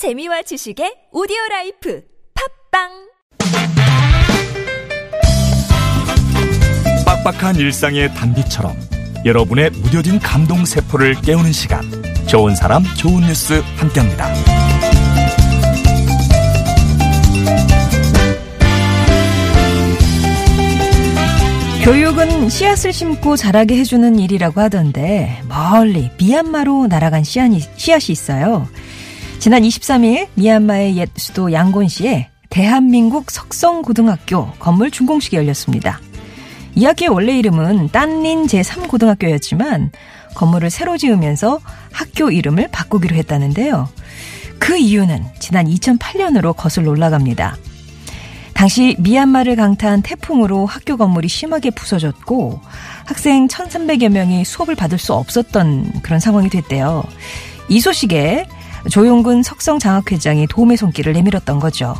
재미와 0.00 0.40
지식의 0.40 1.12
오디오 1.12 1.36
life 1.50 2.02
팟빵 2.72 2.88
빡빡한 7.04 7.56
일상의 7.56 8.08
단비처럼 8.14 8.74
여러분의 9.26 9.68
무뎌진 9.72 10.18
감동 10.18 10.64
세포를 10.64 11.20
깨우는 11.20 11.52
시간 11.52 11.82
좋은 12.26 12.54
사람 12.54 12.82
좋은 12.96 13.20
뉴스 13.20 13.60
함께합니다. 13.76 14.32
교육은 21.84 22.48
씨앗을 22.48 22.94
심고 22.94 23.36
자라게 23.36 23.76
해주는 23.76 24.18
일이라고 24.18 24.62
하던데 24.62 25.42
멀리 25.46 26.10
미얀마로 26.18 26.86
날아간 26.86 27.22
씨앗이, 27.22 27.60
씨앗이 27.76 28.12
있어요. 28.12 28.66
지난 29.40 29.62
23일 29.62 30.28
미얀마의 30.34 30.98
옛 30.98 31.08
수도 31.16 31.50
양곤시에 31.50 32.28
대한민국 32.50 33.30
석성고등학교 33.30 34.50
건물 34.58 34.90
준공식이 34.90 35.34
열렸습니다. 35.34 35.98
이 36.74 36.84
학교의 36.84 37.08
원래 37.08 37.38
이름은 37.38 37.88
딴린 37.88 38.46
제3고등학교였지만 38.46 39.92
건물을 40.34 40.68
새로 40.68 40.98
지으면서 40.98 41.58
학교 41.90 42.30
이름을 42.30 42.68
바꾸기로 42.70 43.16
했다는데요. 43.16 43.88
그 44.58 44.76
이유는 44.76 45.24
지난 45.38 45.64
2008년으로 45.66 46.54
거슬러 46.54 46.90
올라갑니다. 46.90 47.56
당시 48.52 48.94
미얀마를 48.98 49.56
강타한 49.56 50.02
태풍으로 50.02 50.66
학교 50.66 50.98
건물이 50.98 51.28
심하게 51.28 51.70
부서졌고 51.70 52.60
학생 53.06 53.48
1,300여 53.48 54.10
명이 54.10 54.44
수업을 54.44 54.74
받을 54.74 54.98
수 54.98 55.14
없었던 55.14 56.02
그런 56.02 56.20
상황이 56.20 56.50
됐대요. 56.50 57.04
이 57.70 57.80
소식에 57.80 58.46
조용근 58.88 59.42
석성장학회장이 59.42 60.46
도움의 60.46 60.76
손길을 60.76 61.12
내밀었던 61.12 61.60
거죠. 61.60 61.94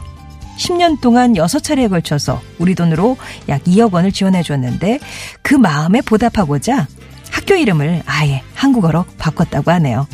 10년 0.56 1.00
동안 1.00 1.34
6차례에 1.34 1.88
걸쳐서 1.88 2.40
우리 2.58 2.74
돈으로 2.74 3.16
약 3.48 3.64
2억 3.64 3.92
원을 3.92 4.12
지원해 4.12 4.42
줬는데 4.42 5.00
그 5.42 5.54
마음에 5.54 6.02
보답하고자 6.02 6.86
학교 7.30 7.54
이름을 7.54 8.02
아예 8.06 8.42
한국어로 8.54 9.04
바꿨다고 9.18 9.70
하네요. 9.72 10.06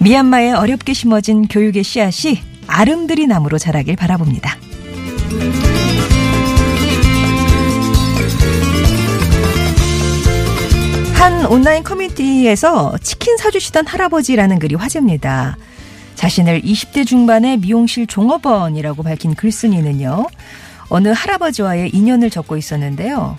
미얀마에 0.00 0.52
어렵게 0.52 0.94
심어진 0.94 1.48
교육의 1.48 1.82
씨앗이 1.82 2.40
아름드리 2.66 3.26
나무로 3.26 3.58
자라길 3.58 3.96
바라봅니다. 3.96 4.56
한 11.14 11.44
온라인 11.46 11.82
커뮤니티에서 11.82 12.96
치킨 13.02 13.36
사주시던 13.36 13.86
할아버지라는 13.86 14.58
글이 14.60 14.76
화제입니다. 14.76 15.56
자신을 16.18 16.62
20대 16.62 17.06
중반의 17.06 17.58
미용실 17.58 18.08
종업원이라고 18.08 19.04
밝힌 19.04 19.36
글쓴이는요. 19.36 20.26
어느 20.88 21.08
할아버지와의 21.14 21.90
인연을 21.94 22.28
적고 22.28 22.56
있었는데요. 22.56 23.38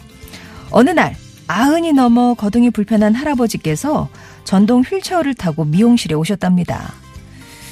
어느 0.71 0.89
날 0.89 1.13
아흔이 1.47 1.91
넘어 1.91 2.35
거동이 2.35 2.69
불편한 2.69 3.15
할아버지께서 3.15 4.07
전동 4.45 4.81
휠체어를 4.81 5.33
타고 5.33 5.65
미용실에 5.65 6.15
오셨답니다. 6.15 6.93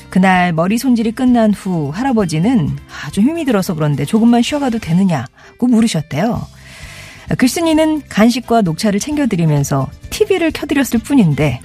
그날 0.10 0.52
머리 0.52 0.78
손질이 0.78 1.14
끝난 1.14 1.54
후 1.54 1.90
할아버지는 1.90 2.76
아주 3.06 3.22
힘이 3.22 3.46
들어서 3.46 3.76
그런데 3.76 4.04
조금만 4.04 4.42
쉬어가도 4.42 4.80
되느냐고 4.80 5.68
물으셨대요. 5.68 6.46
글쓴이는 7.38 8.02
간식과 8.10 8.62
녹차를 8.62 9.00
챙겨드리면서 9.00 9.88
TV를 10.10 10.52
켜드렸을 10.52 11.00
뿐인데 11.00 11.62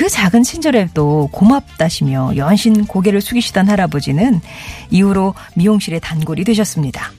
그 0.00 0.08
작은 0.08 0.44
친절에도 0.44 1.28
고맙다시며 1.30 2.32
연신 2.36 2.86
고개를 2.86 3.20
숙이시던 3.20 3.68
할아버지는 3.68 4.40
이후로 4.88 5.34
미용실의 5.56 6.00
단골이 6.00 6.42
되셨습니다. 6.44 7.12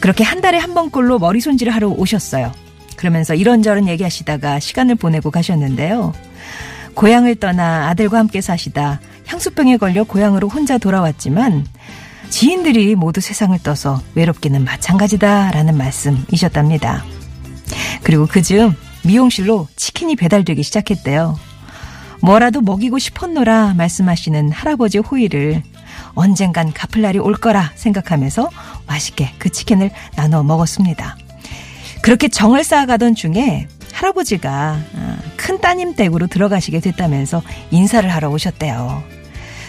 그렇게 0.00 0.24
한 0.24 0.40
달에 0.40 0.58
한 0.58 0.74
번꼴로 0.74 1.20
머리 1.20 1.40
손질을 1.40 1.72
하러 1.72 1.86
오셨어요. 1.86 2.50
그러면서 2.96 3.36
이런저런 3.36 3.86
얘기하시다가 3.86 4.58
시간을 4.58 4.96
보내고 4.96 5.30
가셨는데요. 5.30 6.14
고향을 6.94 7.36
떠나 7.36 7.86
아들과 7.90 8.18
함께 8.18 8.40
사시다 8.40 9.00
향수병에 9.26 9.76
걸려 9.76 10.02
고향으로 10.02 10.48
혼자 10.48 10.78
돌아왔지만 10.78 11.64
지인들이 12.28 12.96
모두 12.96 13.20
세상을 13.20 13.56
떠서 13.62 14.02
외롭기는 14.16 14.64
마찬가지다라는 14.64 15.76
말씀이셨답니다. 15.76 17.04
그리고 18.02 18.26
그즈음 18.26 18.74
미용실로 19.04 19.68
치킨이 19.76 20.16
배달되기 20.16 20.64
시작했대요. 20.64 21.38
뭐라도 22.20 22.60
먹이고 22.60 22.98
싶었노라 22.98 23.74
말씀하시는 23.74 24.50
할아버지 24.50 24.98
호의를 24.98 25.62
언젠간 26.14 26.72
갚을 26.72 27.02
날이 27.02 27.18
올 27.18 27.34
거라 27.34 27.72
생각하면서 27.74 28.50
맛있게 28.86 29.30
그 29.38 29.50
치킨을 29.50 29.90
나눠 30.16 30.42
먹었습니다. 30.42 31.16
그렇게 32.02 32.28
정을 32.28 32.64
쌓아가던 32.64 33.14
중에 33.14 33.68
할아버지가 33.92 34.80
큰 35.36 35.60
따님 35.60 35.94
댁으로 35.94 36.26
들어가시게 36.26 36.80
됐다면서 36.80 37.42
인사를 37.70 38.08
하러 38.08 38.30
오셨대요. 38.30 39.02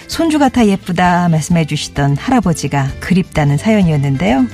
손주 0.08 0.40
같아 0.40 0.66
예쁘다 0.66 1.30
말씀해 1.30 1.66
주시던 1.66 2.18
할아버지가 2.18 2.90
그립다는 3.00 3.58
사연이었는데요. 3.58 4.46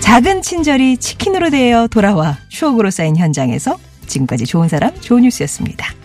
작은 0.00 0.42
친절이 0.42 0.98
치킨으로 0.98 1.50
되어 1.50 1.88
돌아와 1.88 2.38
추억으로 2.48 2.90
쌓인 2.90 3.16
현장에서 3.16 3.76
지금까지 4.06 4.46
좋은 4.46 4.68
사람, 4.68 4.98
좋은 5.00 5.22
뉴스였습니다. 5.22 5.97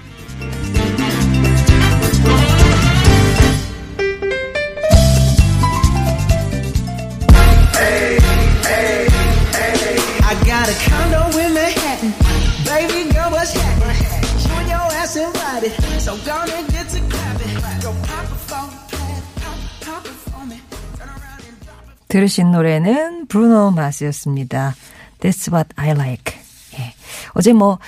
들으신 22.14 22.52
노래는 22.52 23.26
브루노 23.26 23.72
마스였습니다. 23.72 24.76
That's 25.20 25.52
what 25.52 25.70
I 25.76 25.90
like. 25.90 26.36
예. 26.78 26.94
어제 27.34 27.54
뭐, 27.54 27.80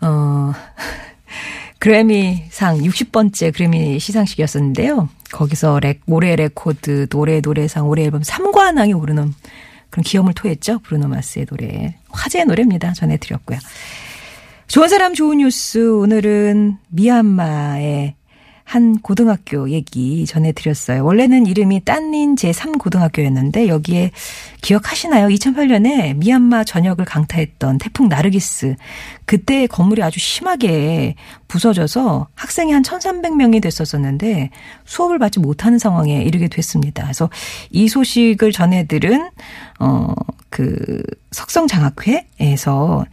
어, 0.00 0.52
그래미상 1.80 2.78
60번째 2.78 3.52
그래미 3.52 3.98
시상식이었었는데요. 3.98 5.08
거기서 5.32 5.80
렉, 5.80 6.02
올해 6.06 6.36
레코드, 6.36 7.08
노래, 7.08 7.40
노래상, 7.40 7.88
올해 7.88 8.04
앨범 8.04 8.22
3관왕에 8.22 8.96
오르는 8.96 9.34
그런 9.90 10.04
기염을 10.04 10.34
토했죠. 10.34 10.78
브루노 10.80 11.08
마스의 11.08 11.46
노래. 11.46 11.96
화제의 12.10 12.44
노래입니다. 12.44 12.92
전해드렸고요. 12.92 13.58
좋은 14.68 14.88
사람 14.88 15.14
좋은 15.14 15.38
뉴스. 15.38 15.78
오늘은 15.78 16.78
미얀마의 16.88 18.16
한 18.64 18.98
고등학교 18.98 19.70
얘기 19.70 20.26
전해드렸어요. 20.26 21.04
원래는 21.04 21.46
이름이 21.46 21.84
딴닌 21.84 22.34
제3고등학교였는데 22.34 23.68
여기에 23.68 24.10
기억하시나요? 24.62 25.28
2008년에 25.28 26.16
미얀마 26.16 26.64
전역을 26.64 27.04
강타했던 27.04 27.78
태풍 27.78 28.08
나르기스. 28.08 28.74
그때 29.24 29.68
건물이 29.68 30.02
아주 30.02 30.18
심하게 30.18 31.14
부서져서 31.46 32.26
학생이 32.34 32.72
한 32.72 32.82
1300명이 32.82 33.62
됐었었는데 33.62 34.50
수업을 34.84 35.20
받지 35.20 35.38
못하는 35.38 35.78
상황에 35.78 36.22
이르게 36.22 36.48
됐습니다. 36.48 37.04
그래서 37.04 37.30
이 37.70 37.86
소식을 37.86 38.50
전해들은 38.50 39.30
어, 39.78 40.12
그 40.50 41.00
석성장학회에서 41.30 43.06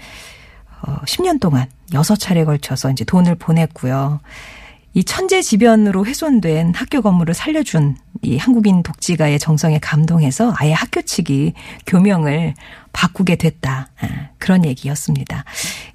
어, 0.86 0.98
10년 1.06 1.40
동안 1.40 1.68
6차례 1.92 2.46
걸쳐서 2.46 2.92
이제 2.92 3.04
돈을 3.04 3.36
보냈고요. 3.36 4.20
이 4.96 5.04
천재지변으로 5.04 6.06
훼손된 6.06 6.74
학교 6.76 7.02
건물을 7.02 7.34
살려준 7.34 7.98
이 8.22 8.38
한국인 8.38 8.84
독지가의 8.84 9.40
정성에 9.40 9.80
감동해서 9.80 10.54
아예 10.58 10.72
학교 10.72 11.02
측이 11.02 11.54
교명을 11.88 12.54
바꾸게 12.92 13.38
됐다. 13.38 13.90
아, 14.00 14.08
그런 14.38 14.66
얘기였습니다. 14.66 15.46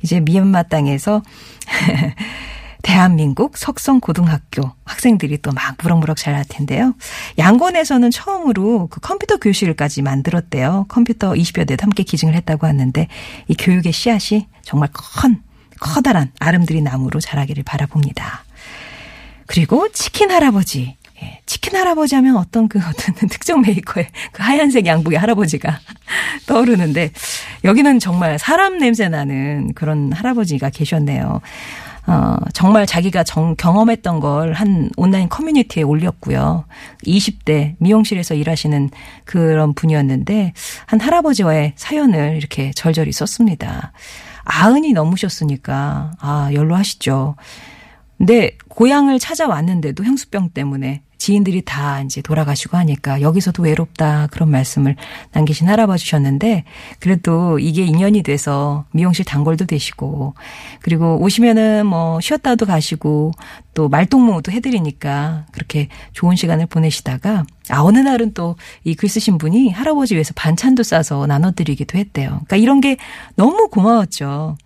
이제 0.03 0.19
미얀마 0.19 0.65
땅에서 0.65 1.23
대한민국 2.83 3.57
석성고등학교 3.59 4.71
학생들이 4.85 5.39
또 5.39 5.53
막 5.53 5.77
무럭무럭 5.83 6.17
자랄 6.17 6.45
텐데요. 6.49 6.95
양곤에서는 7.39 8.11
처음으로 8.11 8.87
그 8.89 9.01
컴퓨터 9.01 9.37
교실까지 9.39 10.03
만들었대요. 10.03 10.87
컴퓨터 10.89 11.33
20여 11.33 11.67
대도 11.67 11.83
함께 11.83 12.03
기증을 12.03 12.35
했다고 12.35 12.67
하는데 12.67 13.09
이 13.49 13.55
교육의 13.55 13.93
씨앗이 13.93 14.47
정말 14.63 14.89
큰 14.93 15.41
커다란 15.81 16.31
아름드리 16.39 16.83
나무로 16.83 17.21
자라기를 17.21 17.63
바라봅니다. 17.65 18.45
그리고 19.47 19.89
치킨 19.93 20.31
할아버지. 20.31 20.97
예, 21.23 21.41
치킨 21.47 21.75
할아버지 21.75 22.15
하면 22.15 22.37
어떤 22.37 22.69
그 22.69 22.79
어떤 22.79 23.15
특정 23.29 23.61
메이커의 23.63 24.07
그 24.33 24.43
하얀색 24.43 24.87
양복의 24.87 25.19
할아버지가 25.19 25.81
떠오르는데 26.47 27.11
여기는 27.65 27.99
정말 27.99 28.39
사람 28.39 28.79
냄새 28.79 29.09
나는 29.09 29.73
그런 29.75 30.13
할아버지가 30.13 30.71
계셨네요. 30.71 31.41
어, 32.09 32.37
정말 32.55 32.87
자기가 32.87 33.23
정, 33.25 33.55
경험했던 33.57 34.21
걸 34.21 34.53
한 34.55 34.91
온라인 34.97 35.29
커뮤니티에 35.29 35.83
올렸고요. 35.83 36.65
20대 37.05 37.75
미용실에서 37.79 38.35
일하시는 38.35 38.91
그런 39.25 39.75
분이었는데 39.75 40.53
한 40.87 41.01
할아버지와의 41.01 41.75
사연을 41.77 42.37
이렇게 42.37 42.73
절절히 42.73 43.13
썼습니다. 43.13 43.93
아흔이 44.45 44.93
넘으셨으니까 44.95 46.13
아 46.19 46.51
연로하시죠. 46.53 47.37
근데 48.17 48.57
고향을 48.69 49.19
찾아왔는데도 49.19 50.05
향수병 50.05 50.51
때문에 50.51 51.03
지인들이 51.19 51.63
다 51.63 52.01
이제 52.01 52.23
돌아가시고 52.23 52.77
하니까 52.77 53.21
여기서도 53.21 53.63
외롭다 53.65 54.29
그런 54.31 54.51
말씀을 54.51 54.97
남기신 55.33 55.69
할아버지셨는데 55.69 56.65
그래도 57.01 57.59
이게 57.59 57.85
인연이 57.85 58.23
돼서 58.23 58.85
미용실 58.93 59.25
단골도 59.25 59.67
되시고 59.67 60.35
그리고 60.81 61.21
오시면은 61.21 61.87
뭐 61.87 62.21
쉬었다도 62.21 62.67
가시고 62.67 63.33
또 63.75 63.89
말동무도 63.89 64.53
해드리니까 64.53 65.47
그렇게 65.69 65.89
좋은 66.13 66.35
시간을 66.35 66.67
보내시다가 66.67 67.45
아 67.69 67.83
어느 67.83 67.99
날은 67.99 68.33
또 68.33 68.57
이 68.85 68.95
글 68.95 69.09
쓰신 69.09 69.37
분이 69.39 69.71
할아버지 69.71 70.15
위해서 70.15 70.33
반찬도 70.35 70.83
싸서 70.83 71.27
나눠드리기도 71.27 71.99
했대요. 71.99 72.29
그러니까 72.31 72.57
이런 72.57 72.81
게 72.81 72.97
너무 73.37 73.69
고마웠죠. 73.69 74.57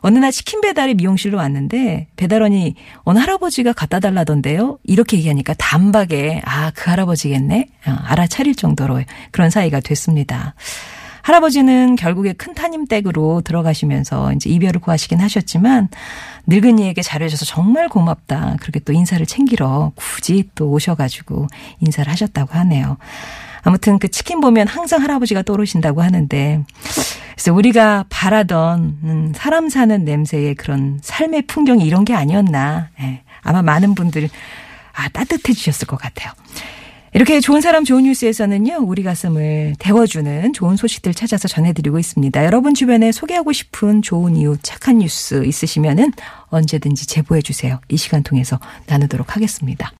어느 0.00 0.18
날 0.18 0.32
치킨 0.32 0.60
배달이 0.62 0.94
미용실로 0.94 1.36
왔는데 1.38 2.06
배달원이 2.16 2.74
어느 3.04 3.18
할아버지가 3.18 3.72
갖다 3.74 4.00
달라던데요. 4.00 4.78
이렇게 4.84 5.18
얘기하니까 5.18 5.54
단박에 5.54 6.42
아 6.44 6.72
그 6.74 6.90
할아버지겠네 6.90 7.68
어, 7.86 7.90
알아차릴 8.04 8.54
정도로 8.54 9.02
그런 9.30 9.50
사이가 9.50 9.80
됐습니다. 9.80 10.54
할아버지는 11.26 11.96
결국에 11.96 12.32
큰 12.32 12.54
타님 12.54 12.86
댁으로 12.86 13.40
들어가시면서 13.40 14.32
이제 14.34 14.48
이별을 14.48 14.80
구하시긴 14.80 15.18
하셨지만 15.18 15.88
늙은이에게 16.46 17.02
잘해줘서 17.02 17.44
정말 17.44 17.88
고맙다. 17.88 18.58
그렇게 18.60 18.78
또 18.78 18.92
인사를 18.92 19.26
챙기러 19.26 19.90
굳이 19.96 20.48
또 20.54 20.70
오셔가지고 20.70 21.48
인사를 21.80 22.08
하셨다고 22.12 22.54
하네요. 22.60 22.96
아무튼 23.62 23.98
그 23.98 24.06
치킨 24.06 24.40
보면 24.40 24.68
항상 24.68 25.02
할아버지가 25.02 25.42
떠오르신다고 25.42 26.00
하는데 26.00 26.64
그래서 27.32 27.52
우리가 27.52 28.04
바라던 28.08 28.98
음, 29.02 29.32
사람 29.34 29.68
사는 29.68 30.04
냄새의 30.04 30.54
그런 30.54 31.00
삶의 31.02 31.48
풍경이 31.48 31.84
이런 31.84 32.04
게 32.04 32.14
아니었나. 32.14 32.90
예, 33.00 33.22
아마 33.42 33.62
많은 33.62 33.96
분들 33.96 34.28
아 34.92 35.08
따뜻해지셨을 35.08 35.88
것 35.88 35.96
같아요. 35.96 36.30
이렇게 37.16 37.40
좋은 37.40 37.62
사람 37.62 37.82
좋은 37.82 38.04
뉴스에서는요, 38.04 38.80
우리 38.82 39.02
가슴을 39.02 39.76
데워주는 39.78 40.52
좋은 40.52 40.76
소식들 40.76 41.14
찾아서 41.14 41.48
전해드리고 41.48 41.98
있습니다. 41.98 42.44
여러분 42.44 42.74
주변에 42.74 43.10
소개하고 43.10 43.52
싶은 43.52 44.02
좋은 44.02 44.36
이유, 44.36 44.58
착한 44.62 44.98
뉴스 44.98 45.42
있으시면은 45.42 46.12
언제든지 46.50 47.06
제보해주세요. 47.06 47.80
이 47.88 47.96
시간 47.96 48.22
통해서 48.22 48.60
나누도록 48.86 49.34
하겠습니다. 49.34 49.92